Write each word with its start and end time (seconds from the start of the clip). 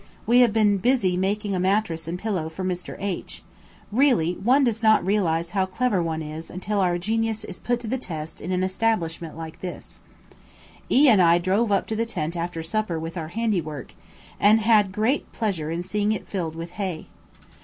We 0.25 0.39
have 0.39 0.51
been 0.51 0.77
busy 0.79 1.15
making 1.15 1.53
a 1.53 1.59
mattress 1.59 2.07
and 2.07 2.17
pillow 2.17 2.49
for 2.49 2.63
Mr. 2.65 2.95
H, 2.99 3.43
really 3.91 4.33
one 4.33 4.63
does 4.63 4.81
not 4.81 5.05
realise 5.05 5.51
how 5.51 5.67
clever 5.67 6.01
one 6.01 6.23
is 6.23 6.49
until 6.49 6.79
our 6.79 6.97
genius 6.97 7.43
is 7.43 7.59
put 7.59 7.79
to 7.81 7.87
the 7.87 7.99
test 7.99 8.41
in 8.41 8.51
an 8.51 8.63
establishment 8.63 9.37
like 9.37 9.61
this. 9.61 9.99
E 10.89 11.07
and 11.07 11.21
I 11.21 11.37
drove 11.37 11.71
up 11.71 11.85
to 11.85 11.95
the 11.95 12.07
tent 12.07 12.35
after 12.35 12.63
supper 12.63 12.99
with 12.99 13.15
our 13.15 13.27
handiwork, 13.27 13.93
and 14.39 14.61
had 14.61 14.91
great 14.91 15.31
pleasure 15.33 15.69
in 15.69 15.83
seeing 15.83 16.11
it 16.13 16.27
filled 16.27 16.55
with 16.55 16.71
hay. 16.81 17.05